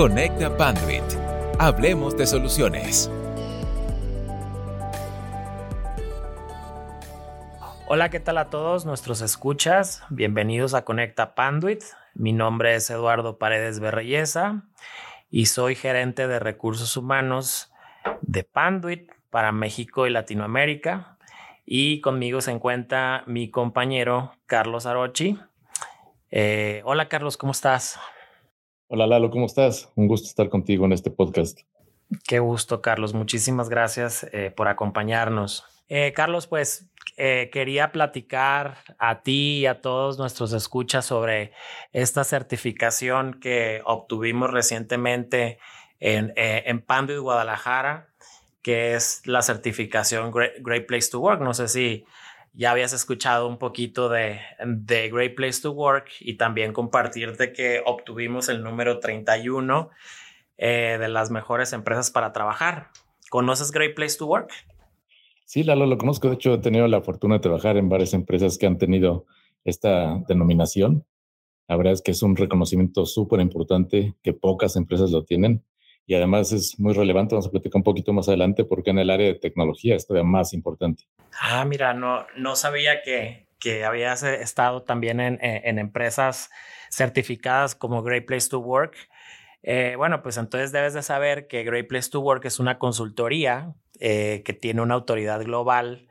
[0.00, 1.04] Conecta Panduit.
[1.58, 3.10] Hablemos de soluciones.
[7.86, 10.02] Hola, ¿qué tal a todos nuestros escuchas?
[10.08, 11.82] Bienvenidos a Conecta Panduit.
[12.14, 14.62] Mi nombre es Eduardo Paredes Berreyesa
[15.28, 17.70] y soy gerente de recursos humanos
[18.22, 21.18] de Panduit para México y Latinoamérica.
[21.66, 25.38] Y conmigo se encuentra mi compañero Carlos Arochi.
[26.30, 28.00] Eh, hola Carlos, ¿cómo estás?
[28.92, 29.88] Hola Lalo, ¿cómo estás?
[29.94, 31.60] Un gusto estar contigo en este podcast.
[32.26, 33.14] Qué gusto, Carlos.
[33.14, 35.64] Muchísimas gracias eh, por acompañarnos.
[35.88, 41.52] Eh, Carlos, pues quería platicar a ti y a todos nuestros escuchas sobre
[41.92, 45.58] esta certificación que obtuvimos recientemente
[46.00, 48.08] en, en Panduit, Guadalajara,
[48.62, 51.42] que es la certificación Great, Place to Work.
[51.42, 52.06] No sé si
[52.52, 57.82] ya habías escuchado un poquito de, de Great Place to Work y también compartirte que
[57.84, 59.90] obtuvimos el número 31
[60.58, 62.90] eh, de las mejores empresas para trabajar.
[63.30, 64.50] ¿Conoces Great Place to Work?
[65.44, 66.28] Sí, Lalo, lo conozco.
[66.28, 69.26] De hecho, he tenido la fortuna de trabajar en varias empresas que han tenido
[69.64, 71.04] esta denominación.
[71.68, 75.64] La verdad es que es un reconocimiento súper importante que pocas empresas lo tienen
[76.06, 79.10] y además es muy relevante, vamos a platicar un poquito más adelante porque en el
[79.10, 81.04] área de tecnología es todavía más importante.
[81.40, 86.50] Ah, mira, no, no sabía que, que habías estado también en, en, empresas
[86.90, 88.96] certificadas como Great Place to Work.
[89.62, 93.74] Eh, bueno, pues entonces debes de saber que Great Place to Work es una consultoría
[94.00, 96.08] eh, que tiene una autoridad global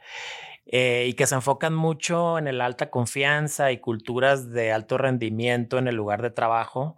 [0.67, 5.79] eh, y que se enfocan mucho en el alta confianza y culturas de alto rendimiento
[5.79, 6.97] en el lugar de trabajo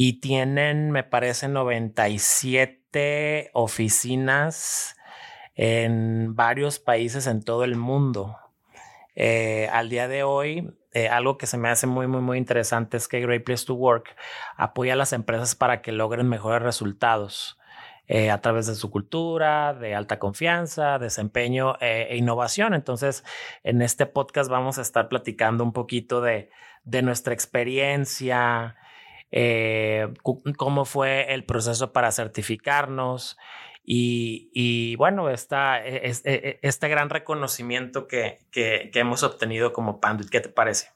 [0.00, 4.96] y tienen, me parece, 97 oficinas
[5.56, 8.36] en varios países en todo el mundo.
[9.16, 12.96] Eh, al día de hoy, eh, algo que se me hace muy, muy, muy interesante
[12.96, 14.14] es que Great Place to Work
[14.56, 17.58] apoya a las empresas para que logren mejores resultados
[18.06, 22.72] eh, a través de su cultura, de alta confianza, desempeño e innovación.
[22.72, 23.24] Entonces,
[23.64, 26.50] en este podcast vamos a estar platicando un poquito de,
[26.84, 28.76] de nuestra experiencia,
[29.30, 33.36] eh, cómo fue el proceso para certificarnos
[33.90, 40.28] y, bueno, esta, e, e, e, este gran reconocimiento que, que, hemos obtenido como Panduit.
[40.28, 40.88] ¿Qué te parece?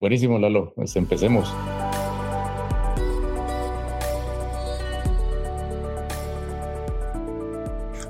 [0.00, 0.72] Buenísimo, Lalo.
[0.74, 1.54] Pues empecemos.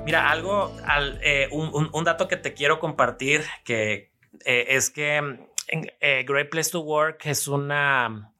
[0.05, 0.75] Mira, algo,
[1.21, 4.11] eh, un, dato que te quiero compartir que
[4.43, 8.30] eh, es que mm, Great Place to Work es una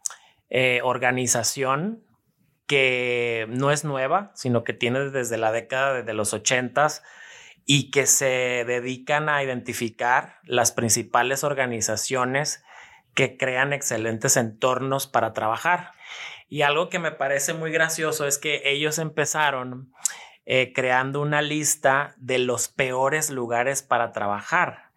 [0.51, 2.03] eh, organización
[2.67, 7.03] que no es nueva, sino que tiene desde la década de los ochentas
[7.65, 12.63] y que se dedican a identificar las principales organizaciones
[13.13, 15.91] que crean excelentes entornos para trabajar.
[16.49, 19.93] Y algo que me parece muy gracioso es que ellos empezaron
[20.45, 24.90] eh, creando una lista de los peores lugares para trabajar.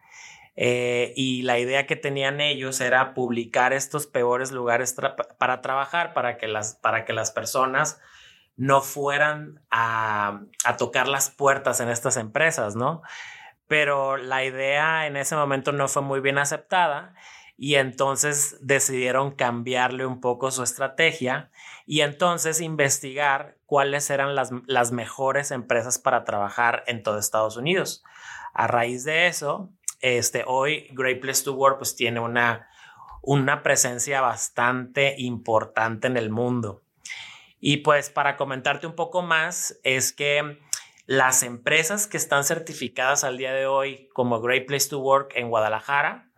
[0.57, 4.95] Eh, y la idea que tenían ellos era publicar estos peores lugares
[5.39, 8.01] para trabajar, para que las, para que las personas
[8.57, 13.03] no fueran a, a, tocar las puertas en estas empresas, ¿no?
[13.67, 17.15] Pero la idea en ese momento no fue muy bien aceptada
[17.57, 21.51] y entonces decidieron cambiarle un poco su estrategia
[21.87, 28.05] y entonces investigar cuáles eran las, las mejores empresas para trabajar en todo Estados Unidos.
[28.53, 29.71] A raíz de eso,
[30.05, 32.69] este, hoy Great Place to Work pues tiene una,
[33.23, 36.83] una presencia bastante importante en el mundo.
[37.59, 40.59] Y pues para comentarte un poco más, es que
[41.07, 45.49] las empresas que están certificadas al día de hoy como Great Place to Work en
[45.49, 46.29] Guadalajara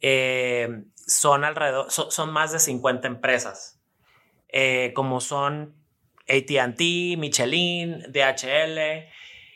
[0.00, 3.80] eh, son alrededor, son, más de 50 empresas,
[4.48, 5.76] eh, como son
[6.28, 6.80] ATT,
[7.16, 9.06] Michelin, DHL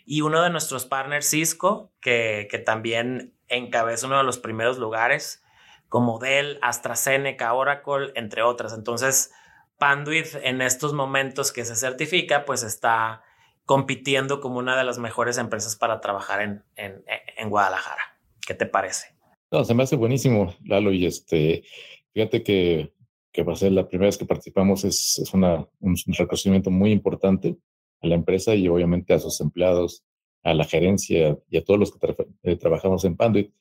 [0.06, 5.42] y uno de nuestros partners Cisco, que, que también encabeza uno de los primeros lugares,
[5.88, 8.72] como Dell, AstraZeneca, Oracle, entre otras.
[8.72, 9.32] Entonces,
[9.78, 13.22] Panduit en estos momentos que se certifica, pues está
[13.64, 18.00] compitiendo como una de las mejores empresas para trabajar en, en, Guadalajara.
[18.46, 19.08] ¿Qué te parece?
[19.50, 21.64] No, se me hace buenísimo, Lalo, y este,
[22.12, 22.92] fíjate que,
[23.30, 26.92] que va a ser la primera vez que participamos, es, es una, un reconocimiento muy
[26.92, 27.56] importante
[28.00, 30.02] a la empresa y obviamente a sus empleados,
[30.50, 33.52] a la gerencia y a todos los que eh, trabajamos en Panduit.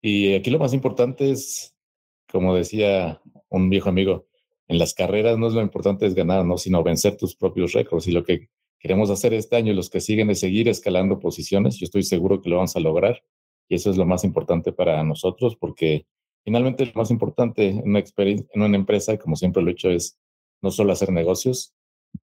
[0.00, 1.76] Y aquí lo más importante es,
[2.30, 4.26] como decía un viejo amigo,
[4.68, 6.56] en las carreras no es lo importante es ganar, ¿no?
[6.56, 8.06] sino vencer tus propios récords.
[8.08, 8.48] Y lo que
[8.78, 11.76] queremos hacer este año, los que siguen, es seguir escalando posiciones.
[11.76, 13.22] Yo estoy seguro que lo vamos a lograr.
[13.68, 16.06] Y eso es lo más importante para nosotros, porque
[16.44, 20.18] finalmente lo más importante en una, en una empresa, como siempre lo he hecho, es
[20.62, 21.74] no solo hacer negocios,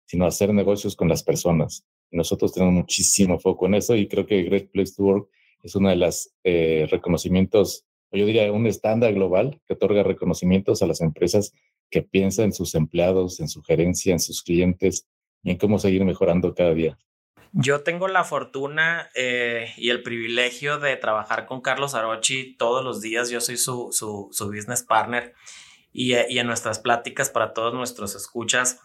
[0.04, 1.84] sino hacer negocios con las personas.
[2.12, 5.28] Nosotros tenemos muchísimo foco en eso y creo que Great Place to Work
[5.62, 10.86] es uno de los eh, reconocimientos, yo diría un estándar global que otorga reconocimientos a
[10.86, 11.52] las empresas
[11.90, 15.06] que piensan en sus empleados, en su gerencia, en sus clientes
[15.42, 16.98] y en cómo seguir mejorando cada día.
[17.52, 23.02] Yo tengo la fortuna eh, y el privilegio de trabajar con Carlos Arochi todos los
[23.02, 23.28] días.
[23.28, 25.34] Yo soy su, su, su business partner
[25.92, 28.80] y, y, en nuestras pláticas para todos nuestros escuchas,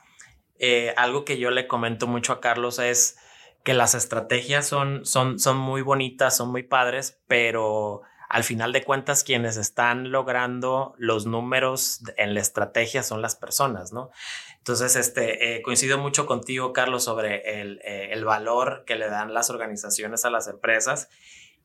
[0.60, 3.18] eh, algo que yo le comento mucho a Carlos es
[3.64, 8.84] que las estrategias son, son, son muy bonitas, son muy padres, pero al final de
[8.84, 14.12] cuentas quienes están logrando los números en la estrategia son las personas, ¿no?
[14.58, 19.34] Entonces, este, eh, coincido mucho contigo, Carlos, sobre el, eh, el, valor que le dan
[19.34, 21.10] las organizaciones a las empresas.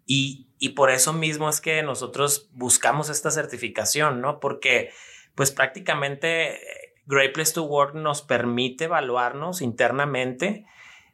[0.07, 4.39] Y, y, por eso mismo es que nosotros buscamos esta certificación, ¿no?
[4.39, 4.91] Porque,
[5.35, 6.61] pues prácticamente,
[7.07, 10.67] Great Place to Work nos permite evaluarnos internamente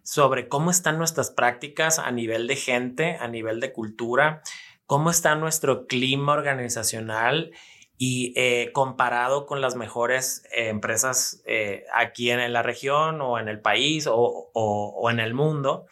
[0.02, 4.43] sobre cómo están nuestras prácticas a nivel de gente, a nivel de cultura,
[4.87, 7.52] cómo está nuestro clima organizacional
[7.99, 13.49] y eh, comparado con las mejores eh, empresas eh, aquí en, la región o en
[13.49, 15.87] el país o, o, en el mundo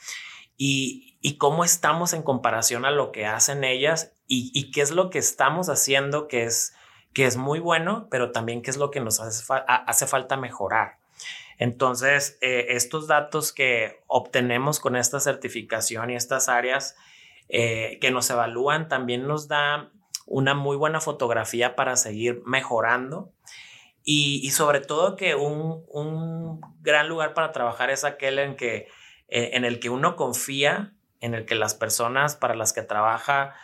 [0.56, 4.92] y, y, cómo estamos en comparación a lo que hacen ellas y, y, qué es
[4.92, 6.74] lo que estamos haciendo que es,
[7.16, 10.98] que es muy bueno, pero también qué es lo que nos hace, falta mejorar.
[11.56, 16.94] Entonces, estos datos que obtenemos con esta certificación y estas áreas
[17.48, 19.90] que nos evalúan también nos da
[20.26, 23.32] una muy buena fotografía para seguir mejorando.
[24.04, 28.88] Y, sobre todo que un, gran lugar para trabajar es aquel en, que,
[29.28, 30.92] eh, en el que uno confía,
[31.22, 33.54] en el que las personas para las que trabaja,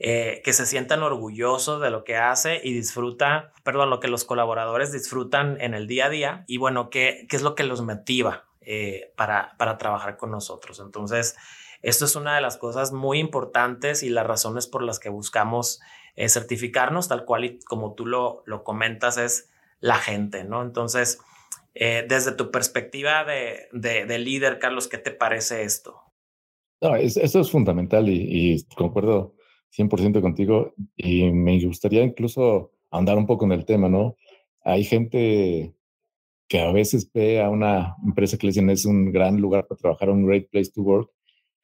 [0.00, 4.24] eh, que se sientan orgullosos de lo que hace y disfruta, perdón, lo que los
[4.24, 7.82] colaboradores disfrutan en el día a día y bueno, qué, qué es lo que los
[7.82, 10.78] motiva eh, para, para trabajar con nosotros.
[10.78, 11.36] Entonces,
[11.82, 15.80] esto es una de las cosas muy importantes y las razones por las que buscamos
[16.14, 20.62] eh, certificarnos, tal cual y como tú lo, lo comentas, es la gente, ¿no?
[20.62, 21.18] Entonces,
[21.74, 26.00] desde tu perspectiva de, de, líder, Carlos, ¿qué te parece esto?
[26.80, 29.37] No, eso es fundamental y, y, concuerdo
[29.76, 34.16] 100% contigo y me gustaría incluso andar un poco en el tema, ¿no?
[34.62, 35.74] Hay gente
[36.48, 39.78] que a veces ve a una empresa que le dicen es un gran lugar para
[39.78, 41.10] trabajar, un great place to work,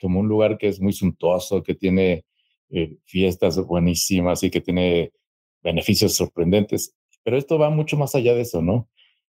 [0.00, 2.24] como un lugar que es muy suntuoso, que tiene
[2.70, 5.12] eh, fiestas buenísimas y que tiene
[5.62, 6.94] beneficios sorprendentes.
[7.22, 8.88] Pero esto va mucho más allá de eso, ¿no?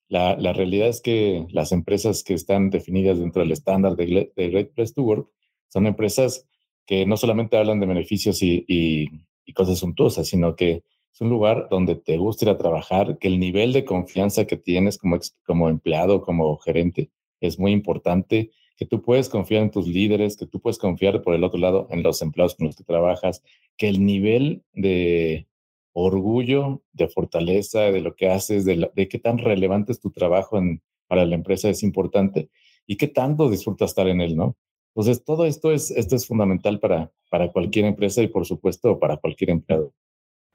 [0.07, 4.49] La, la realidad es que las empresas que están definidas dentro del estándar de, de,
[4.49, 5.29] Great Place to Work
[5.69, 6.47] son empresas
[6.85, 10.83] que no solamente hablan de beneficios y, y, cosas suntuosas, sino que
[11.13, 14.55] es un lugar donde te gusta ir a trabajar, que el nivel de confianza que
[14.55, 17.11] tienes como, como empleado, como gerente,
[17.41, 21.35] es muy importante que tú puedes confiar en tus líderes, que tú puedes confiar por
[21.35, 23.43] el otro lado en los empleados con los que trabajas,
[23.77, 25.47] que el nivel de
[25.93, 30.59] orgullo, de fortaleza, de lo que haces, de, qué tan relevante es tu trabajo
[31.07, 32.49] para la empresa es importante
[32.87, 34.55] y qué tanto disfrutas estar en él, ¿no?
[34.95, 39.17] Entonces, todo esto es, esto es fundamental para, para cualquier empresa y, por supuesto, para
[39.17, 39.93] cualquier empleado.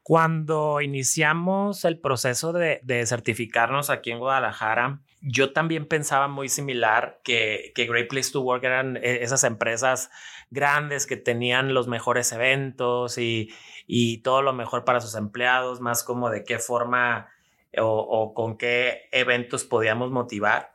[0.02, 7.20] Cuando iniciamos el proceso de, de certificarnos aquí en Guadalajara, yo también pensaba muy similar
[7.24, 10.10] que, que Great Place to Work eran eh, esas empresas
[10.50, 13.50] grandes que tenían los mejores eventos y,
[13.86, 17.28] y todo lo mejor para sus empleados, más como de qué forma
[17.76, 20.72] o, o, con qué eventos podíamos motivar.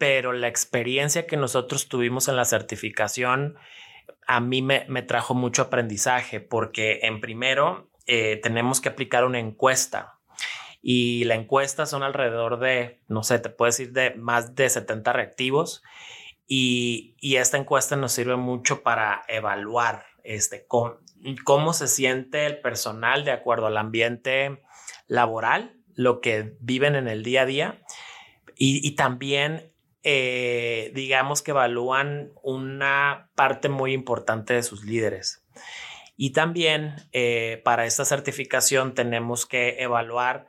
[0.00, 3.58] Pero la experiencia que nosotros tuvimos en la certificación
[4.26, 9.40] a mí me, me trajo mucho aprendizaje porque en primero eh, tenemos que aplicar una
[9.40, 10.18] encuesta
[10.80, 15.12] y la encuesta son alrededor de, no sé, te puedo decir de más de 70
[15.12, 15.82] reactivos
[16.46, 23.26] y, y esta encuesta nos sirve mucho para evaluar este, cómo, se siente el personal
[23.26, 24.62] de acuerdo al ambiente
[25.08, 27.82] laboral, lo que viven en el día a día
[28.62, 29.69] y también
[30.02, 35.44] eh, digamos que evalúan una parte muy importante de sus líderes.
[36.16, 40.48] Y también eh, para esta certificación tenemos que evaluar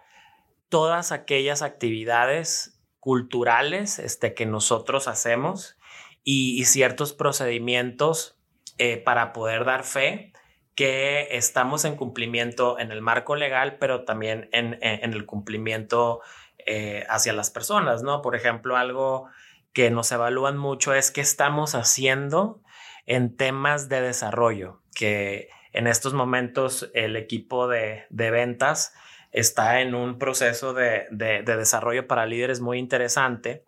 [0.69, 5.77] todas aquellas actividades culturales este, que nosotros hacemos
[6.23, 8.37] y, ciertos procedimientos
[8.77, 10.33] eh, para poder dar fe
[10.75, 16.21] que estamos en cumplimiento en el marco legal, pero también en, el cumplimiento
[16.65, 18.21] eh, hacia las personas, ¿no?
[18.21, 19.27] Por ejemplo, algo
[19.73, 22.61] que nos evalúan mucho es qué estamos haciendo
[23.05, 28.93] en temas de desarrollo, que en estos momentos el equipo de, ventas
[29.31, 33.65] está en un proceso de, desarrollo para líderes muy interesante.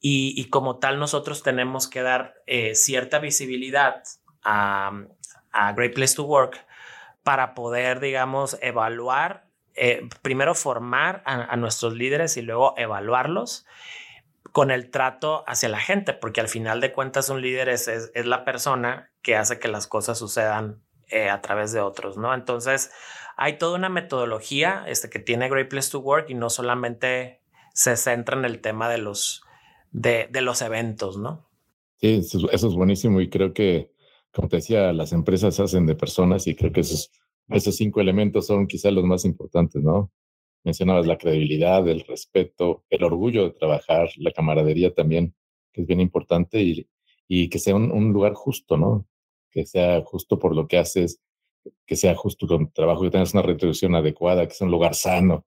[0.00, 4.02] y, como tal nosotros tenemos que dar eh, cierta visibilidad
[4.42, 4.90] a,
[5.52, 6.66] a Great Place to Work
[7.22, 13.66] para poder, digamos, evaluar, eh, primero formar a, nuestros líderes y luego evaluarlos
[14.52, 18.26] con el trato hacia la gente, porque al final de cuentas un líder es, es,
[18.26, 22.34] la persona que hace que las cosas sucedan eh, a través de otros, ¿no?
[22.34, 22.90] Entonces,
[23.36, 27.40] hay toda una metodología este, que tiene Great Place to Work y no solamente
[27.72, 29.42] se centra en el tema de los,
[29.90, 31.48] de, de los eventos, ¿no?
[32.00, 33.92] Sí, eso es buenísimo y creo que
[34.32, 37.10] como te decía, las empresas hacen de personas y creo que esos,
[37.48, 40.10] esos cinco elementos son quizás los más importantes, ¿no?
[40.64, 45.34] Mencionabas la credibilidad, el respeto, el orgullo de trabajar, la camaradería también,
[45.72, 46.88] que es bien importante y,
[47.28, 49.06] y que sea un, lugar justo, ¿no?
[49.50, 51.20] Que sea justo por lo que haces,
[51.86, 54.94] que sea justo con tu trabajo, que tengas una retribución adecuada, que sea un lugar
[54.94, 55.46] sano.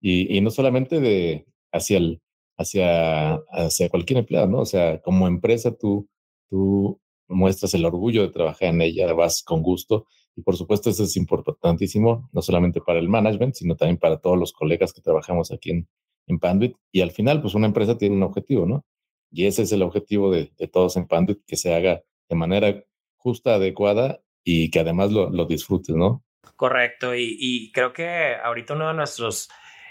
[0.00, 2.22] Y, y no solamente de hacia el,
[2.56, 4.60] hacia, hacia cualquier empleado, ¿no?
[4.60, 6.08] O sea, como empresa tú,
[6.48, 10.06] tú muestras el orgullo de trabajar en ella, vas con gusto.
[10.36, 14.38] Y por supuesto, eso es importantísimo, no solamente para el management, sino también para todos
[14.38, 15.88] los colegas que trabajamos aquí en,
[16.26, 16.76] en Panduit.
[16.92, 18.84] Y al final, pues una empresa tiene un objetivo, ¿no?
[19.30, 22.84] Y ese es el objetivo de, todos en Panduit, que se haga de manera
[23.16, 26.22] justa, adecuada y que además lo, lo disfrutes, ¿no?
[26.54, 27.14] Correcto.
[27.14, 29.48] Y, creo que ahorita uno de nuestros,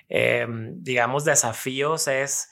[0.10, 2.50] em, digamos, desafíos es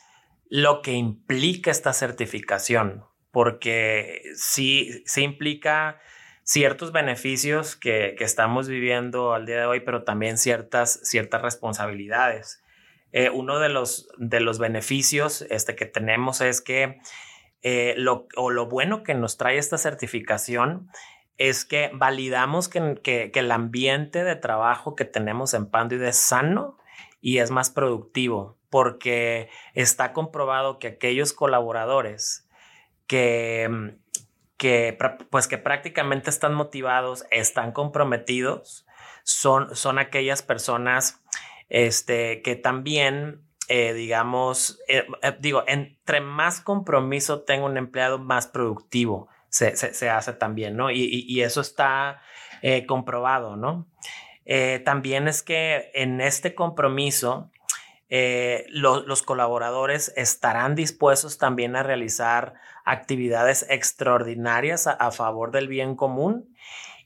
[0.50, 6.00] lo que implica esta certificación porque sí, sí implica
[6.44, 12.62] ciertos beneficios que, estamos viviendo al día de hoy, pero también ciertas, ciertas responsabilidades.
[13.12, 17.00] Eh, uno de los, de los beneficios este, que tenemos es que
[17.62, 20.90] eh, lo, o lo bueno que nos trae esta certificación
[21.38, 26.78] es que validamos que, que, el ambiente de trabajo que tenemos en Panduit es sano
[27.22, 32.48] y es más productivo, porque está comprobado que aquellos colaboradores
[33.08, 33.96] que,
[34.64, 34.98] que,
[35.30, 38.86] pues que prácticamente están motivados, están comprometidos,
[39.24, 41.22] son, son aquellas personas
[41.68, 48.48] este, que también, eh, digamos, eh, eh, digo, entre más compromiso tenga un empleado, más
[48.48, 50.92] productivo se, se, hace también, ¿no?
[50.92, 52.22] Y, y, eso está
[52.88, 53.86] comprobado, ¿no?
[54.86, 57.52] también es que en este compromiso,
[58.70, 66.56] los colaboradores estarán dispuestos también a realizar actividades extraordinarias a, favor del bien común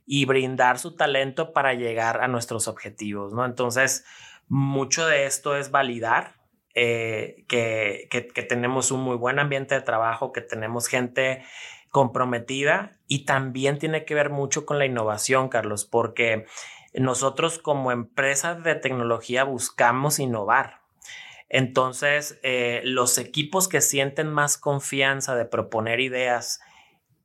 [0.05, 3.45] y brindar su talento para llegar a nuestros objetivos, ¿no?
[3.45, 4.05] Entonces,
[4.47, 6.35] mucho de esto es validar
[6.73, 11.43] eh, que, que, tenemos un muy buen ambiente de trabajo, que tenemos gente
[11.89, 16.45] comprometida y también tiene que ver mucho con la innovación, Carlos, porque
[16.93, 20.76] nosotros como empresa de tecnología buscamos innovar.
[21.49, 26.59] Entonces, eh, los equipos que sienten más confianza de proponer ideas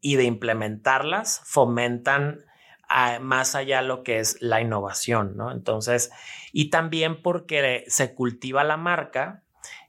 [0.00, 2.44] y de implementarlas fomentan
[2.88, 5.50] ah, más allá lo que es la innovación, ¿no?
[5.50, 6.10] Entonces,
[6.52, 9.42] y también porque se cultiva la marca,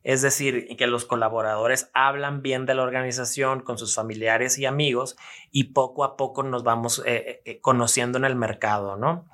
[0.04, 5.16] es decir, que los colaboradores hablan bien de la organización con sus familiares y amigos
[5.52, 9.26] y poco a poco nos vamos eh, eh, conociendo en el mercado, ¿no?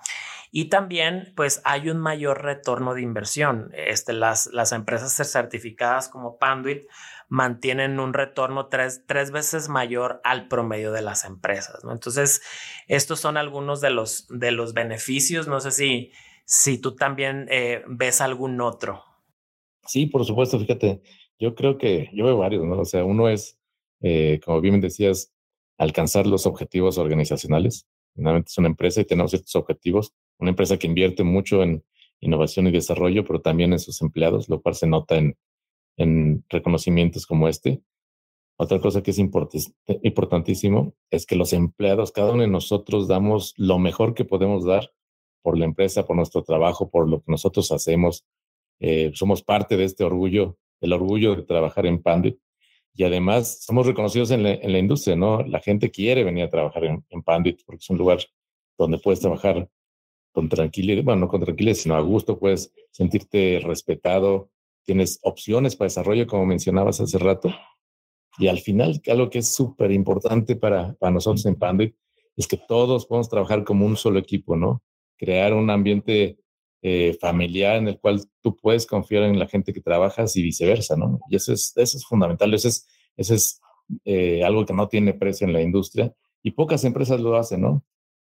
[0.52, 3.72] Y también, pues, hay un mayor retorno de inversión.
[3.74, 6.88] Este, las, las empresas certificadas como Panduit
[7.28, 11.92] mantienen un retorno tres, tres veces mayor al promedio de las empresas, ¿no?
[11.92, 12.42] Entonces,
[12.88, 15.48] estos son algunos de los, de los beneficios.
[15.48, 16.12] No sé si,
[16.46, 19.04] si tú también eh, ves algún otro.
[19.86, 21.04] Sí, por supuesto, fíjate,
[21.38, 22.80] yo creo que yo veo varios, ¿no?
[22.80, 23.60] O sea, uno es,
[24.02, 25.32] eh, como bien decías,
[25.78, 27.88] alcanzar los objetivos organizacionales.
[28.16, 31.84] Finalmente es una empresa y tenemos ciertos objetivos una empresa que invierte mucho en
[32.22, 35.38] innovación y desarrollo, pero también en sus empleados, lo cual se nota en,
[35.98, 37.82] en reconocimientos como este.
[38.58, 43.80] Otra cosa que es importantísimo es que los empleados, cada uno de nosotros damos lo
[43.80, 44.92] mejor que podemos dar
[45.42, 48.26] por la empresa, por nuestro trabajo, por lo que nosotros hacemos.
[48.82, 52.38] Eh, somos parte de este orgullo, el orgullo de trabajar en Pandit.
[52.94, 55.42] Y además somos reconocidos en la, industria, ¿no?
[55.44, 58.20] La gente quiere venir a trabajar en, en Pandit porque es un lugar
[58.78, 59.70] donde puedes trabajar
[60.32, 64.50] con tranquilidad, bueno, no con tranquilidad, sino a gusto, puedes sentirte respetado,
[64.84, 67.54] tienes opciones para desarrollo, como mencionabas hace rato.
[68.38, 71.96] Y al final, algo que es súper importante para, para nosotros en Pandit
[72.38, 74.82] es que todos podemos trabajar como un solo equipo, ¿no?
[75.18, 76.40] Crear un ambiente
[76.82, 80.96] eh, familiar en el cual tú puedes confiar en la gente que trabajas y viceversa,
[80.96, 81.20] ¿no?
[81.30, 83.60] Y eso es, eso es fundamental, eso es, eso es
[84.06, 87.84] eh, algo que no tiene precio en la industria y pocas empresas lo hacen, ¿no?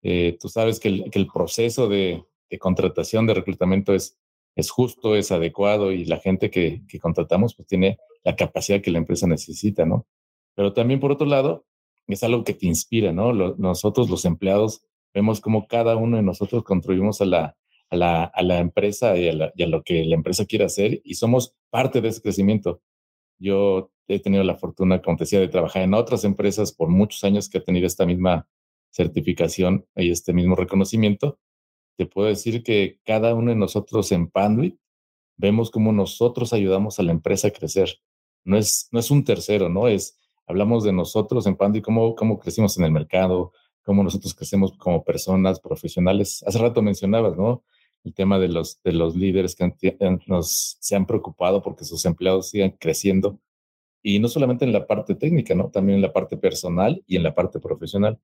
[0.02, 2.24] Eh, tú sabes que el, proceso de,
[2.58, 4.18] contratación, de reclutamiento es,
[4.56, 8.90] es justo, es adecuado y la gente que, que contratamos pues tiene la capacidad que
[8.90, 10.06] la empresa necesita, ¿no?
[10.54, 11.64] Pero también por otro lado,
[12.12, 13.32] es algo que te inspira, ¿no?
[13.32, 14.82] nosotros los empleados
[15.14, 17.56] vemos cómo cada uno de nosotros contribuimos a la,
[17.90, 21.00] a la, a la empresa y a, y a, lo que la empresa quiere hacer
[21.04, 22.80] y somos parte de ese crecimiento.
[23.38, 27.24] Yo he tenido la fortuna, como te decía, de trabajar en otras empresas por muchos
[27.24, 28.48] años que he tenido esta misma
[28.90, 31.38] certificación y este mismo reconocimiento.
[31.96, 34.78] Te puedo decir que cada uno de nosotros en Panduit
[35.36, 38.00] vemos cómo nosotros ayudamos a la empresa a crecer.
[38.44, 39.88] No es, no es un tercero, ¿no?
[39.88, 43.52] Es, hablamos de nosotros en Panduit, cómo, cómo crecimos en el mercado,
[43.84, 46.44] cómo nosotros crecemos como personas profesionales.
[46.46, 47.64] Hace rato mencionabas, ¿no?
[48.04, 49.74] El tema de los, de los líderes que
[50.26, 53.38] nos, se han preocupado porque sus empleados sigan creciendo.
[54.02, 55.70] Y no solamente en la parte técnica, ¿no?
[55.70, 58.18] También en la parte personal y en la parte profesional.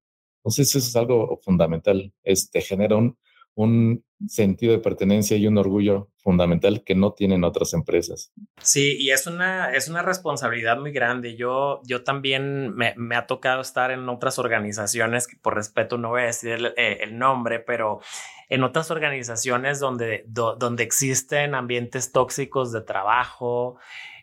[0.46, 2.12] Entonces, eso es algo fundamental.
[2.22, 3.18] Este, genera un,
[3.56, 8.32] un sentido de pertenencia y un orgullo fundamental que no tienen otras empresas.
[8.62, 11.34] Sí, y es una, es una responsabilidad muy grande.
[11.34, 16.10] Yo, yo también me, me ha tocado estar en otras organizaciones, que por respeto no
[16.10, 18.00] voy a decir el, eh, nombre, pero
[18.48, 23.78] en otras organizaciones donde, donde existen ambientes tóxicos de trabajo.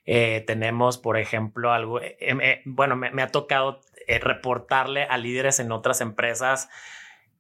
[0.06, 5.72] Eh, tenemos, por ejemplo, algo, eh, bueno, me, me, ha tocado reportarle a líderes en
[5.72, 6.70] otras empresas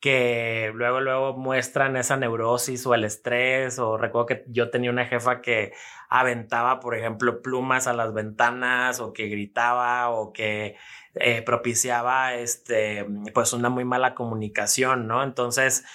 [0.03, 5.05] que luego, luego muestran esa neurosis o el estrés, o recuerdo que yo tenía una
[5.05, 5.71] jefa que
[6.09, 10.75] aventaba, por ejemplo, plumas a las ventanas, o que gritaba, o que
[11.15, 15.23] eh, propiciaba, este, pues una muy mala comunicación, ¿no?
[15.23, 15.85] Entonces,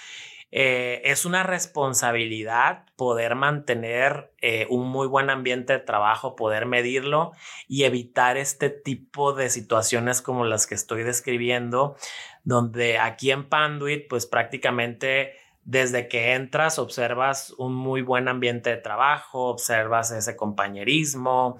[0.51, 7.33] eh, es una responsabilidad poder mantener eh, un muy buen ambiente de trabajo, poder medirlo
[7.67, 11.95] y evitar este tipo de situaciones como las que estoy describiendo,
[12.43, 15.33] donde aquí en Panduit, pues prácticamente
[15.69, 21.59] desde que entras observas un muy buen ambiente de trabajo, observas ese compañerismo,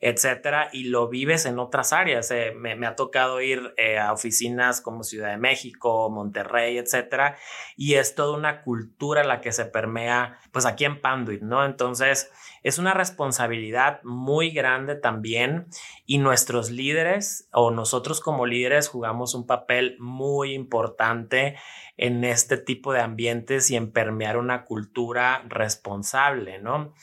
[0.00, 2.30] etcétera, y lo vives en otras áreas.
[2.30, 7.36] Eh, me, ha tocado ir eh, a oficinas como Ciudad de México, Monterrey, etcétera,
[7.76, 11.64] y es toda una cultura la que se permea, pues aquí en Panduit, ¿no?
[11.64, 12.30] Entonces,
[12.62, 15.66] es una responsabilidad muy grande también
[16.06, 21.56] y nuestros líderes o nosotros como líderes jugamos un papel muy importante
[21.96, 26.94] en este tipo de ambientes y en permear una cultura responsable, ¿no?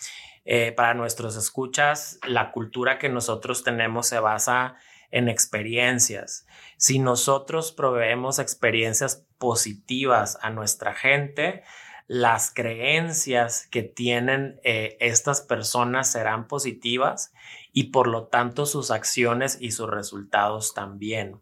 [0.46, 4.76] Eh, para nuestros escuchas, la cultura que nosotros tenemos se basa
[5.10, 6.46] en experiencias.
[6.78, 11.64] Si nosotros proveemos experiencias positivas a nuestra gente,
[12.08, 17.34] las creencias que tienen eh, estas personas serán positivas
[17.72, 21.40] y por lo tanto sus acciones y sus resultados también.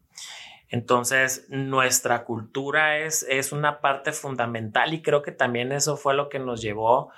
[0.70, 6.30] Entonces, nuestra cultura es, es una parte fundamental y creo que también eso fue lo
[6.30, 7.12] que nos llevó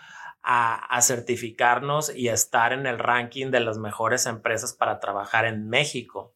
[0.47, 5.67] a, certificarnos y a estar en el ranking de las mejores empresas para trabajar en
[5.67, 6.33] México.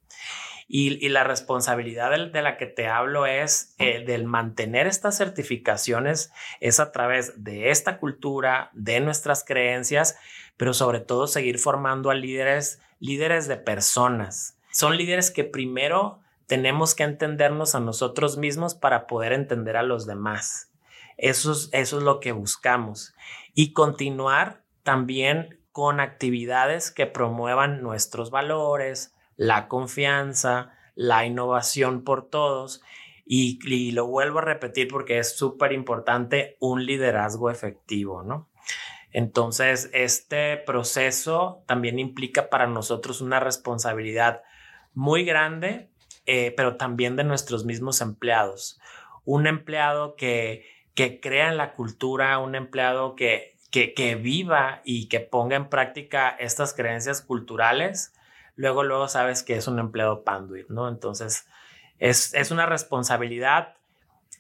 [0.68, 6.80] Y, la responsabilidad de, la que te hablo es eh, del mantener estas certificaciones, es
[6.80, 10.18] a través de esta cultura, de nuestras creencias,
[10.58, 14.58] pero sobre todo seguir formando a líderes, líderes de personas.
[14.72, 20.06] Son líderes que primero tenemos que entendernos a nosotros mismos para poder entender a los
[20.06, 20.69] demás.
[21.22, 23.14] Eso es, eso es lo que buscamos
[23.54, 32.82] y continuar también con actividades que promuevan nuestros valores, la confianza, la innovación por todos.
[33.26, 38.50] Y, lo vuelvo a repetir porque es súper importante un liderazgo efectivo, ¿no?
[39.12, 44.42] Entonces, este proceso también implica para nosotros una responsabilidad
[44.94, 45.90] muy grande,
[46.26, 48.80] eh, pero también de nuestros mismos empleados.
[49.26, 50.66] Un empleado que
[51.00, 56.28] que crea en la cultura, un empleado que, que, viva y que ponga en práctica
[56.28, 58.14] estas creencias culturales,
[58.58, 60.90] luego, luego sabes que es un empleado Panduit, ¿no?
[60.90, 61.48] Entonces,
[62.00, 63.76] es, es una responsabilidad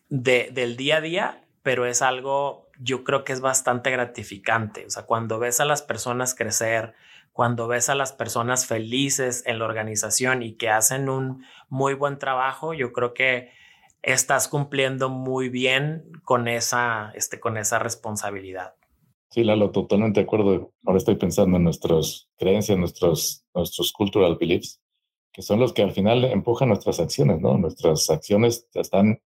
[0.09, 4.85] de, del día a día, pero es algo, yo creo que es bastante gratificante.
[4.85, 6.93] O sea, cuando ves a las personas crecer,
[7.31, 12.19] cuando ves a las personas felices en la organización y que hacen un muy buen
[12.19, 13.57] trabajo, yo creo que
[14.01, 18.75] estás cumpliendo muy bien con esa, este, con esa responsabilidad.
[19.29, 20.73] Sí, Lalo, totalmente de acuerdo.
[20.85, 24.81] Ahora estoy pensando en nuestras creencias, nuestros, nuestros cultural beliefs,
[25.31, 27.57] que son los que al final empujan nuestras acciones, ¿no?
[27.57, 29.21] Nuestras acciones están,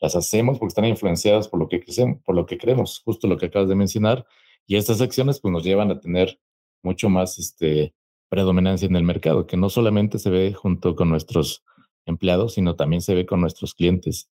[0.00, 3.36] las hacemos porque están influenciadas por lo que crecemos, por lo que creemos, justo lo
[3.36, 4.26] que acabas de mencionar.
[4.66, 6.40] Y estas acciones pues nos llevan a tener
[6.82, 7.94] mucho más este,
[8.28, 11.62] predominancia en el mercado, que no solamente se ve junto con nuestros
[12.06, 14.30] empleados, sino también se ve con nuestros clientes.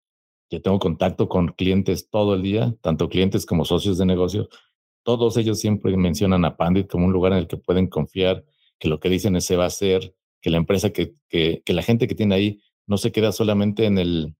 [0.50, 4.48] Yo tengo contacto con clientes todo el día, tanto clientes como socios de negocio,
[5.06, 8.44] todos ellos siempre mencionan a Pandit como un lugar en el que pueden confiar,
[8.80, 11.82] que lo que dicen se va a hacer, que la empresa, que, que, que la
[11.82, 14.34] gente que tiene ahí no se queda solamente en el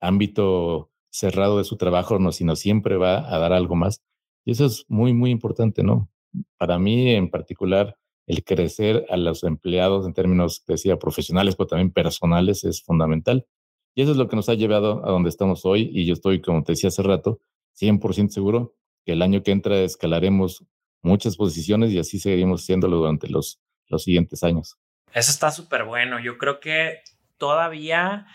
[0.00, 4.00] ámbito cerrado de su trabajo, no, sino siempre va a dar algo más.
[4.44, 6.08] Y eso es muy, muy importante, ¿no?
[6.56, 11.90] Para mí en particular, el crecer a los empleados en términos, decía, profesionales, pero también
[11.90, 13.46] personales es fundamental.
[13.94, 15.90] Y eso es lo que nos ha llevado a donde estamos hoy.
[15.92, 17.40] Y yo estoy, como te decía hace rato,
[17.80, 20.64] 100% seguro que el año que entra escalaremos
[21.02, 24.78] muchas posiciones y así seguiremos haciéndolo durante los, los siguientes años.
[25.12, 26.20] Eso está súper bueno.
[26.20, 27.00] Yo creo que
[27.36, 28.26] todavía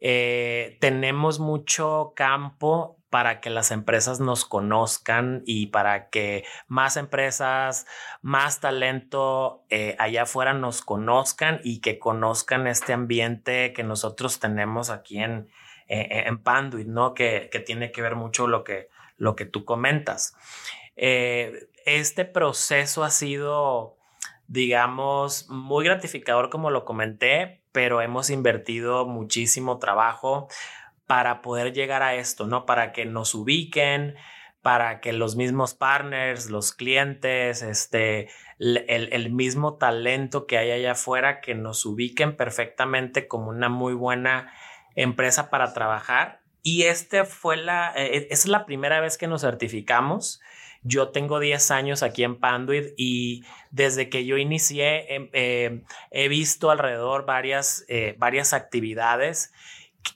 [0.00, 7.86] eh, tenemos mucho campo para que las empresas nos conozcan y para que más empresas,
[8.22, 14.90] más talento eh, allá afuera nos conozcan y que conozcan este ambiente que nosotros tenemos
[14.90, 15.48] aquí en,
[15.88, 17.14] eh, en Panduit, ¿no?
[17.14, 20.36] Que, que, tiene que ver mucho lo que, lo que tú comentas.
[20.94, 23.96] Eh, este proceso ha sido,
[24.46, 30.48] digamos, muy gratificador, como lo comenté, pero hemos invertido muchísimo trabajo
[31.10, 32.66] para poder llegar a esto, ¿no?
[32.66, 34.14] Para que nos ubiquen,
[34.62, 38.28] para que los mismos partners, los clientes, este,
[38.60, 44.52] el, mismo talento que hay allá afuera, que nos ubiquen perfectamente como una muy buena
[44.94, 46.42] empresa para trabajar.
[46.62, 50.40] Y este fue la, eh, es la primera vez que nos certificamos.
[50.84, 53.42] Yo tengo 10 años aquí en Panduit y
[53.72, 59.52] desde que yo inicié em, eh, he visto alrededor varias, eh, varias actividades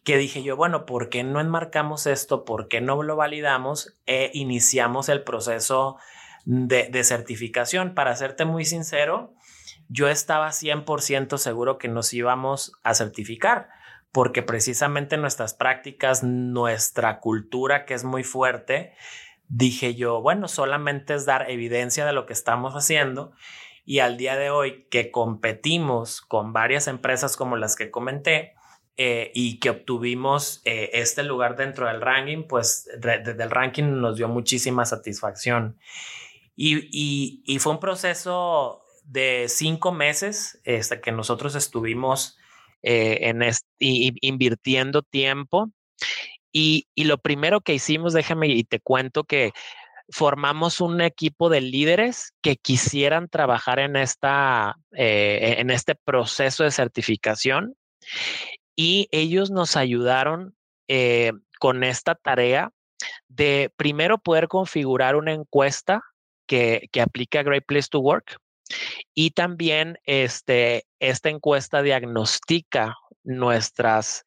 [0.04, 2.44] que dije yo, bueno, ¿por qué no enmarcamos esto?
[2.44, 3.96] ¿Por qué no lo validamos?
[4.06, 5.96] E iniciamos el proceso
[6.44, 7.94] de, de certificación.
[7.94, 9.34] Para serte muy sincero,
[9.88, 13.68] yo estaba 100% seguro que nos íbamos a certificar
[14.14, 18.94] porque precisamente nuestras prácticas, nuestra cultura que es muy fuerte,
[19.48, 23.32] dije yo, bueno, solamente es dar evidencia de lo que estamos haciendo
[23.84, 28.54] y al día de hoy que competimos con varias empresas como las que comenté,
[28.96, 34.16] eh, y que obtuvimos eh, este lugar dentro del ranking, pues desde el ranking nos
[34.16, 35.80] dio muchísima satisfacción.
[36.54, 42.38] Y, y, fue un proceso de cinco meses este, que nosotros estuvimos
[42.82, 43.42] eh, en
[43.80, 45.72] invirtiendo tiempo.
[46.52, 49.50] Y, y, lo primero que hicimos, déjame y te cuento que
[50.08, 57.74] formamos un equipo de líderes que quisieran trabajar en, esta, en este proceso de certificación
[58.76, 60.54] y ellos nos ayudaron
[60.88, 62.70] eh, con esta tarea
[63.28, 66.02] de primero poder configurar una encuesta
[66.46, 68.36] que, aplica Great Place to Work
[69.14, 74.24] y también este, esta encuesta diagnostica nuestras,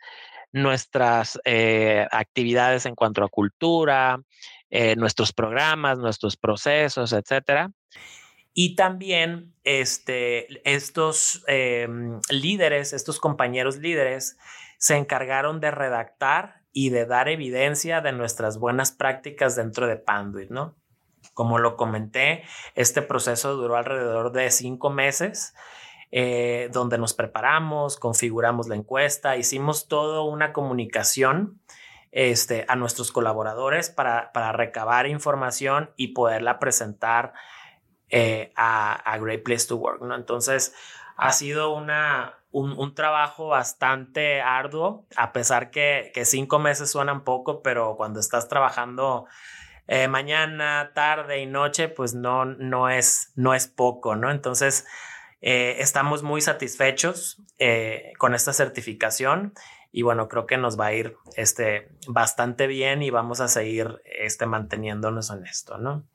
[0.51, 4.19] nuestras eh, actividades en cuanto a cultura,
[4.69, 7.71] eh, nuestros programas, nuestros procesos, etcétera.
[8.59, 14.39] Y también este, estos em, líderes, estos compañeros líderes,
[14.79, 20.49] se encargaron de redactar y de dar evidencia de nuestras buenas prácticas dentro de Panduit,
[20.49, 20.75] ¿no?
[21.35, 25.53] Como lo comenté, este proceso duró alrededor de cinco meses,
[26.09, 31.61] eh, donde nos preparamos, configuramos la encuesta, hicimos toda una comunicación
[32.11, 37.33] este, a nuestros colaboradores para, para recabar información y poderla presentar
[38.09, 40.15] eh, a, Great Place to Work, ¿no?
[40.15, 40.73] Entonces,
[41.17, 47.95] ha sido una, un, trabajo bastante arduo, a pesar que, cinco meses suenan poco, pero
[47.97, 49.25] cuando estás trabajando
[49.87, 54.31] eh, mañana, tarde y noche, pues no, no, es, no es poco, ¿no?
[54.31, 54.85] Entonces,
[55.41, 57.41] eh, estamos muy satisfechos
[58.17, 59.53] con esta certificación
[59.91, 64.01] y bueno, creo que nos va a ir este, bastante bien y vamos a seguir
[64.05, 66.05] este, manteniéndonos en esto, ¿no?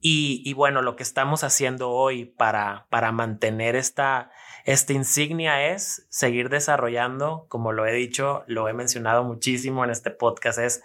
[0.00, 4.30] Y, bueno, lo que estamos haciendo hoy para, para mantener esta,
[4.64, 10.10] esta insignia es seguir desarrollando, como lo he dicho, lo he mencionado muchísimo en este
[10.10, 10.82] podcast, es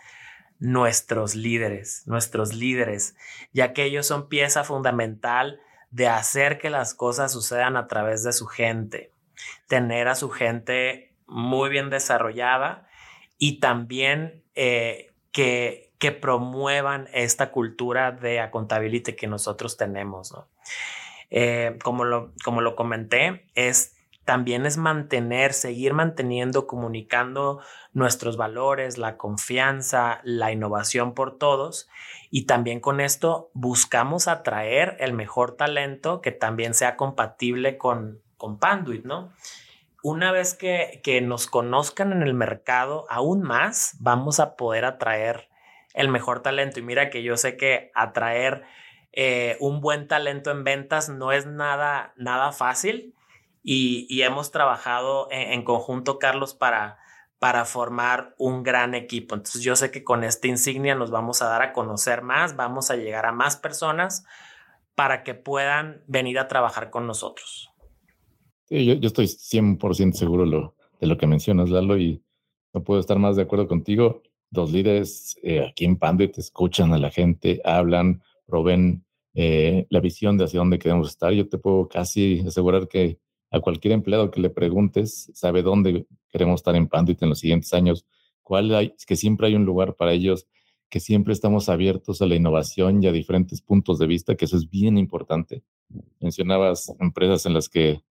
[0.60, 3.16] nuestros líderes, nuestros líderes,
[3.52, 5.60] ya que ellos son pieza fundamental
[5.92, 9.12] de hacer que las cosas sucedan a través de su gente,
[9.68, 12.88] tener a su gente muy bien desarrollada
[13.38, 20.34] y también eh, que, que promuevan esta cultura de accountability que nosotros tenemos.
[21.30, 27.62] Eh, como, lo, como lo comenté, es también es mantener, seguir manteniendo, comunicando
[27.94, 31.88] nuestros valores, la confianza, la innovación por todos.
[32.32, 38.58] Y también con esto buscamos atraer el mejor talento que también sea compatible con, con
[38.58, 39.32] Panduit, ¿no?
[40.02, 45.50] Una vez que, que nos conozcan en el mercado aún más, vamos a poder atraer
[45.96, 46.80] el mejor talento.
[46.80, 48.64] Y mira que yo sé que atraer
[49.14, 53.16] eh, un buen talento en ventas no es nada, nada fácil
[53.64, 57.00] y, hemos trabajado en, conjunto, Carlos, para,
[57.40, 59.34] para formar un gran equipo.
[59.34, 62.92] Entonces yo sé que con esta insignia nos vamos a dar a conocer más, vamos
[62.92, 64.24] a llegar a más personas
[64.94, 67.72] para que puedan venir a trabajar con nosotros.
[68.70, 72.22] Yo, yo estoy 100% seguro de lo que mencionas, Lalo, y
[72.74, 74.22] no puedo estar más de acuerdo contigo.
[74.56, 80.38] Los líderes eh, aquí en Panduit escuchan a la gente, hablan, proveen eh, la visión
[80.38, 81.34] de hacia dónde queremos estar.
[81.34, 83.20] Yo te puedo casi asegurar que
[83.52, 87.74] a cualquier empleado que le preguntes sabe dónde queremos estar en Panduit en los siguientes
[87.74, 88.06] años,
[88.44, 90.48] cuál hay, que siempre hay un lugar para ellos,
[90.90, 94.56] que siempre estamos abiertos a la innovación y a diferentes puntos de vista, que eso
[94.56, 95.64] es bien importante.
[96.20, 98.02] Mencionabas empresas en las que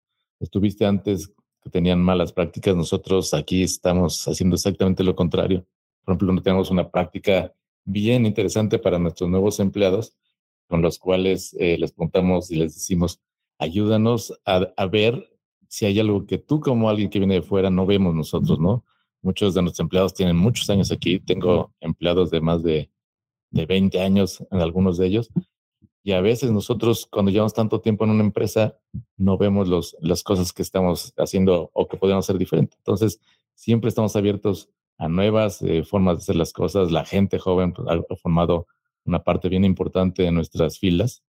[0.40, 5.66] estuviste antes que tenían malas prácticas, nosotros aquí estamos haciendo exactamente lo contrario.
[6.04, 7.52] Por ejemplo, tenemos una práctica
[7.84, 10.16] bien interesante para nuestros nuevos empleados,
[10.68, 13.20] con los cuales eh, les preguntamos y les decimos,
[13.58, 15.30] ayúdanos a, a, ver
[15.68, 18.84] si hay algo que tú como alguien que viene de fuera no vemos nosotros, ¿no?
[19.22, 21.18] Muchos de nuestros empleados tienen muchos años aquí.
[21.18, 22.90] Tengo empleados de más de,
[23.50, 25.30] de 20 años en algunos de ellos.
[26.02, 28.76] Y a veces nosotros, cuando llevamos tanto tiempo en una empresa,
[29.16, 32.76] no vemos los, las cosas que estamos haciendo o que podemos hacer diferente.
[32.76, 33.20] Entonces,
[33.54, 36.92] siempre estamos abiertos a nuevas eh, formas de hacer las cosas.
[36.92, 38.66] La gente joven ha formado
[39.04, 41.22] una parte bien importante de nuestras filas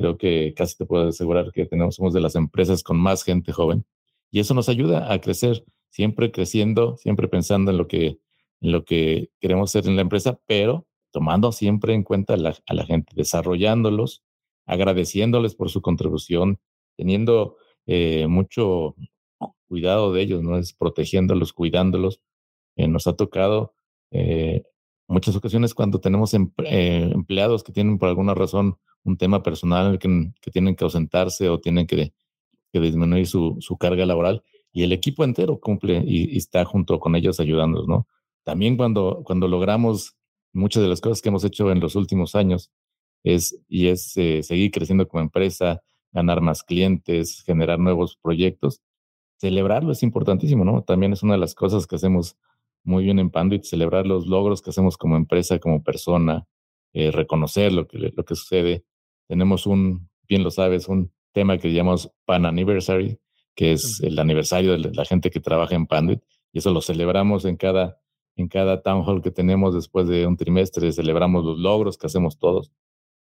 [0.00, 3.52] Creo que casi te puedo asegurar que tenemos, somos de las empresas con más gente
[3.52, 3.84] joven
[4.30, 8.18] y eso nos ayuda a crecer, siempre creciendo, siempre pensando en lo que,
[8.62, 12.56] en lo que queremos ser en la empresa, pero tomando siempre en cuenta a la,
[12.66, 14.22] a la gente, desarrollándolos,
[14.64, 16.58] agradeciéndoles por su contribución,
[16.96, 18.96] teniendo eh, mucho
[19.68, 20.56] cuidado de ellos, ¿no?
[20.56, 22.22] Es protegiéndolos, cuidándolos.
[22.80, 23.74] Eh, nos ha tocado
[24.10, 24.62] eh,
[25.06, 30.32] muchas ocasiones cuando tenemos eh, empleados que tienen por alguna razón un tema personal que,
[30.40, 32.14] que tienen que ausentarse o tienen que,
[32.72, 37.16] que disminuir su, su, carga laboral y el equipo entero cumple y, está junto con
[37.16, 38.06] ellos ayudándolos, ¿no?
[38.44, 40.16] También cuando, cuando logramos
[40.54, 42.70] muchas de las cosas que hemos hecho en los últimos años
[43.24, 48.80] es, y es seguir creciendo como empresa, ganar más clientes, generar nuevos proyectos,
[49.36, 50.82] celebrarlo es importantísimo, ¿no?
[50.82, 52.36] También es una de las cosas que hacemos
[52.84, 56.46] muy bien en Panduit, celebrar los logros que hacemos como empresa, como persona,
[56.92, 58.84] eh, reconocer lo que, lo que sucede.
[59.28, 63.18] Tenemos un, bien lo sabes, un tema que llamamos Pan Anniversary,
[63.54, 67.44] que es el aniversario de la gente que trabaja en Panduit, y eso lo celebramos
[67.44, 68.00] en cada,
[68.36, 72.38] en cada town hall que tenemos después de un trimestre, celebramos los logros que hacemos
[72.38, 72.72] todos.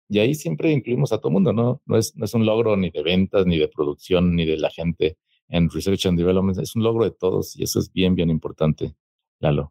[0.09, 1.81] Y ahí siempre incluimos a todo mundo, ¿no?
[1.87, 4.71] No es, no es un logro ni de ventas, ni de producción, ni de la
[4.71, 5.17] gente
[5.49, 8.95] en Research and Development, es un logro de todos y eso es bien, bien importante.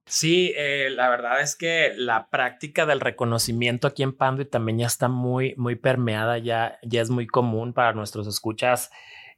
[0.06, 4.88] Sí, eh, la verdad es que la práctica del reconocimiento aquí en Panduit también ya
[4.88, 8.92] está muy, muy permeada, ya, ya es muy común para nuestros escuchas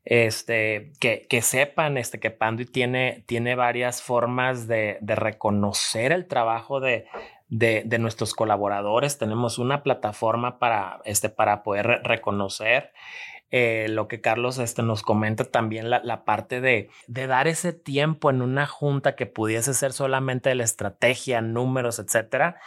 [0.06, 6.80] este, que, que sepan este, que Panduit tiene, tiene varias formas de, reconocer el trabajo
[6.80, 7.08] de,
[7.50, 9.18] de, de, nuestros colaboradores.
[9.18, 12.92] Tenemos una plataforma para, este, para poder reconocer
[13.58, 18.30] eh, lo que Carlos este, nos comenta también, la, parte de, de, dar ese tiempo
[18.30, 22.58] en una junta que pudiese ser solamente la estrategia, números, etcétera,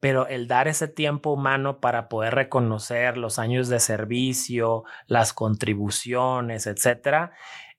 [0.00, 6.66] pero el dar ese tiempo humano para poder reconocer los años de servicio, las contribuciones,
[6.66, 7.30] etcétera,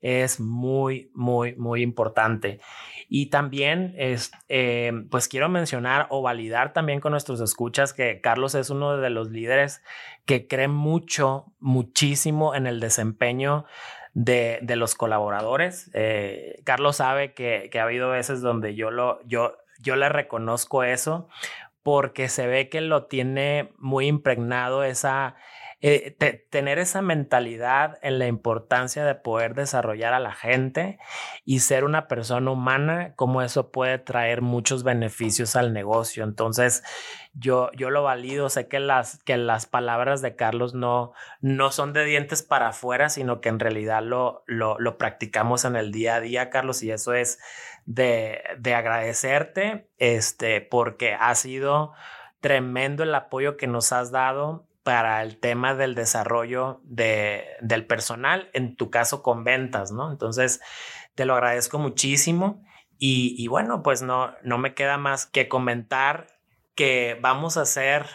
[0.03, 2.59] es muy, muy, muy importante.
[3.07, 8.53] Y también, es, eh, pues quiero mencionar o validar también con nuestros escuchas que Carlos
[8.53, 9.81] es uno de los líderes
[10.25, 13.65] que cree mucho, muchísimo en el desempeño
[14.13, 15.89] de, de los colaboradores.
[15.93, 20.83] Eh, Carlos sabe que, que, ha habido veces donde yo, lo, yo, yo le reconozco
[20.83, 21.29] eso
[21.81, 25.35] porque se ve que lo tiene muy impregnado esa
[25.85, 26.15] eh,
[26.49, 30.97] tener esa mentalidad en la importancia de poder desarrollar a la gente
[31.43, 36.23] y ser una persona humana, como eso puede traer muchos beneficios al negocio.
[36.23, 36.83] Entonces,
[37.33, 41.91] yo, yo lo valido, sé que las, que las palabras de Carlos no, no son
[41.91, 46.15] de dientes para afuera, sino que en realidad lo, lo, lo practicamos en el día
[46.15, 47.39] a día, Carlos, y eso es
[47.85, 51.91] de, de agradecerte, este, porque ha sido
[52.39, 58.49] tremendo el apoyo que nos has dado para el tema del desarrollo de, del personal,
[58.53, 60.11] en tu caso con ventas, ¿no?
[60.11, 60.61] Entonces,
[61.15, 62.63] te lo agradezco muchísimo
[63.05, 66.27] y, bueno, pues no, no me queda más que comentar
[66.73, 68.05] que vamos a hacer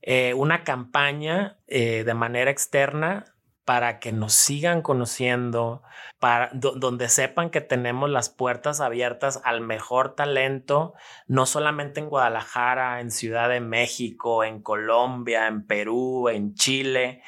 [0.00, 3.31] eh, una campaña eh, de manera externa
[3.64, 5.82] para que nos sigan conociendo,
[6.18, 10.94] para donde sepan que tenemos las puertas abiertas al mejor talento,
[11.26, 17.22] no solamente en Guadalajara, en Ciudad de México, en Colombia, en Perú, en Chile.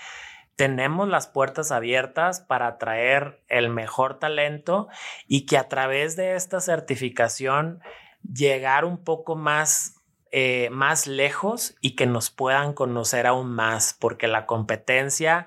[0.57, 4.89] Tenemos las puertas abiertas para atraer el mejor talento
[5.29, 7.81] y que a través de esta certificación
[8.23, 10.01] llegar un poco más
[10.37, 15.47] eh, más lejos y que nos puedan conocer aún más, porque la competencia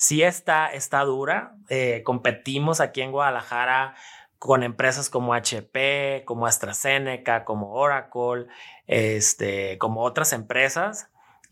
[0.00, 1.56] sí está, está dura.
[1.68, 3.94] Eh, competimos aquí en Guadalajara
[4.38, 8.46] con empresas como HP, como AstraZeneca, como Oracle,
[8.86, 11.10] este, como otras empresas.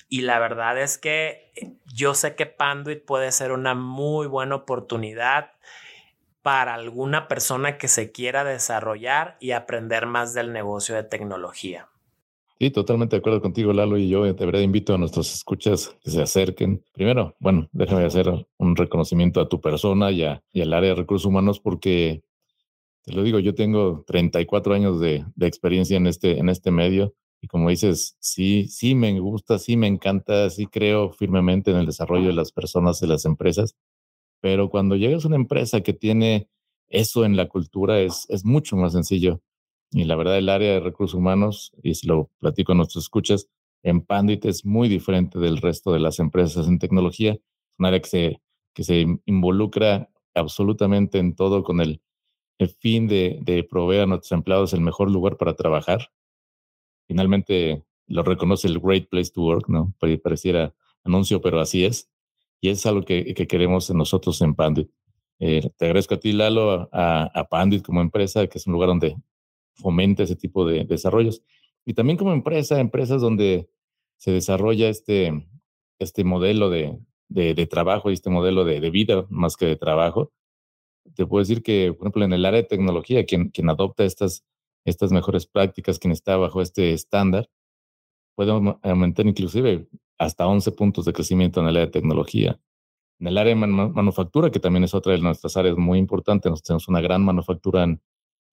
[0.09, 1.53] Y la verdad es que
[1.85, 5.53] yo sé que Panduit puede ser una muy buena oportunidad
[6.41, 11.89] para alguna persona que se quiera desarrollar y aprender más del negocio de tecnología.
[12.61, 16.11] Sí, totalmente de acuerdo contigo, Lalo, y yo de verdad invito a nuestros escuchas que
[16.11, 16.85] se acerquen.
[16.93, 21.25] Primero, bueno, déjame hacer un reconocimiento a tu persona y, y al área de recursos
[21.25, 22.25] humanos porque,
[23.03, 27.15] te lo digo, yo tengo 34 años de, de, experiencia en este, en este medio
[27.41, 31.87] y como dices, sí, sí me gusta, sí me encanta, sí creo firmemente en el
[31.87, 33.77] desarrollo de las personas, de las empresas,
[34.41, 36.49] pero cuando llegas a una empresa que tiene
[36.89, 39.43] eso en la cultura es, es mucho más sencillo
[39.91, 43.49] y la verdad, el área de recursos humanos, y si lo platico a nuestros escuchas,
[43.83, 47.33] en Pandit es muy diferente del resto de las empresas en tecnología.
[47.33, 48.43] Es un área que se,
[48.75, 52.03] que se involucra absolutamente en todo con el,
[52.59, 56.11] el fin de, de, proveer a nuestros empleados el mejor lugar para trabajar.
[57.07, 59.95] Finalmente lo reconoce el Great Place to Work, ¿no?
[60.23, 60.75] Pareciera
[61.05, 62.11] anuncio, pero así es.
[62.61, 64.91] Y es algo que, que queremos nosotros en Pandit.
[65.39, 68.89] Eh, te agradezco a ti, Lalo, a, a Pandit como empresa, que es un lugar
[68.89, 69.17] donde
[69.79, 71.43] fomenta ese tipo de desarrollos.
[71.85, 73.71] Y también como empresa, empresas donde
[74.19, 75.49] se desarrolla este,
[75.99, 80.33] este modelo de, de, trabajo y este modelo de, de, vida más que de trabajo.
[81.15, 84.45] Te puedo decir que, por ejemplo, en el área de tecnología, quien, quien adopta estas,
[84.85, 87.49] estas mejores prácticas, quien está bajo este estándar,
[88.35, 89.89] puede aumentar inclusive
[90.19, 92.61] hasta 11 puntos de crecimiento en el área de tecnología.
[93.21, 96.89] En el área de manufactura, que también es otra de nuestras áreas muy importantes, tenemos
[96.89, 98.01] una gran manufactura en,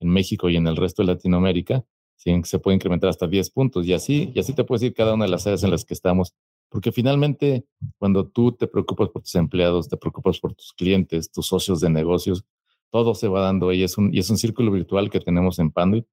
[0.10, 3.86] México y en el resto de Latinoamérica, se puede incrementar hasta 10 puntos.
[3.86, 5.94] Y así, y así te puedes ir cada una de las áreas en las que
[5.94, 6.34] estamos.
[6.70, 7.66] Porque finalmente,
[7.98, 11.90] cuando tú te preocupas por tus empleados, te preocupas por tus clientes, tus socios de
[11.90, 12.44] negocios,
[12.90, 15.72] todo se va dando y es un, y es un círculo virtual que tenemos en
[15.72, 16.06] Panduit.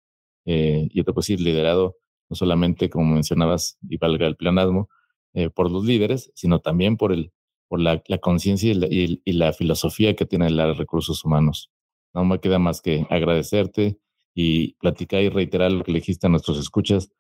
[0.45, 1.97] Eh, y te puedes ir liderado
[2.29, 4.89] no solamente, como mencionabas, y valga el planasmo,
[5.35, 7.33] eh, por los líderes, sino también por, el,
[7.69, 11.71] por la, conciencia y, y, la filosofía que tiene los recursos humanos.
[12.15, 13.99] No me queda más que agradecerte
[14.35, 17.11] y platicar y reiterar lo que le dijiste a nuestros escuchas.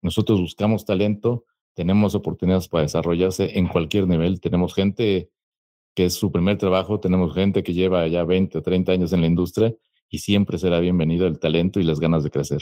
[0.00, 4.40] Nosotros buscamos talento, tenemos oportunidades para desarrollarse en cualquier nivel.
[4.40, 5.30] Tenemos gente
[5.94, 9.20] que es su primer trabajo, tenemos gente que lleva ya 20 o 30 años en
[9.20, 9.74] la industria
[10.08, 12.60] y siempre será bienvenido el talento y las ganas de crecer.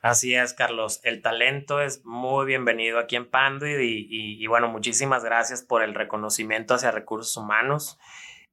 [0.00, 1.00] Así es, Carlos.
[1.04, 5.82] El talento es muy bienvenido aquí en Panduid y, y, y bueno, muchísimas gracias por
[5.82, 7.98] el reconocimiento hacia recursos humanos.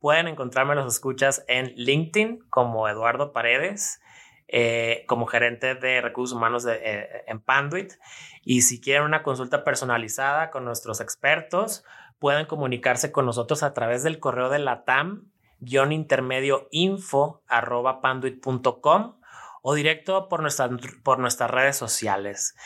[0.04, 4.02] Pueden encontrarme los escuchas en LinkedIn como Eduardo Paredes,
[4.50, 7.94] eh, como gerente de recursos humanos de, eh, en Panduit.
[8.44, 11.86] Y si quieren una consulta personalizada con nuestros expertos,
[12.20, 18.02] pueden comunicarse con nosotros a través del correo de la TAM, guion intermedio info arroba
[18.02, 19.22] panduit.com
[19.62, 20.46] o directo por,
[21.02, 22.58] por nuestras redes sociales.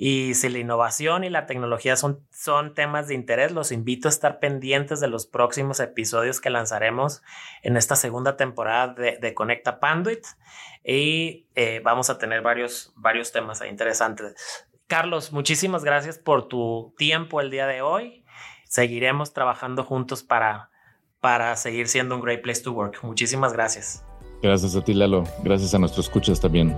[0.00, 4.10] Y si la innovación y la tecnología son, son temas de interés, los invito a
[4.10, 7.20] estar pendientes de los próximos episodios que lanzaremos
[7.64, 10.24] en esta segunda temporada de, Conecta Panduit.
[10.84, 14.68] Y eh, vamos a tener varios, varios temas interesantes.
[14.86, 18.24] Carlos, muchísimas gracias por tu tiempo el día de hoy.
[18.66, 20.70] Seguiremos trabajando juntos para,
[21.18, 23.02] para seguir siendo un great place to work.
[23.02, 24.04] Muchísimas gracias.
[24.40, 25.24] Gracias a ti, Lalo.
[25.42, 26.76] Gracias a nuestros escuchas también.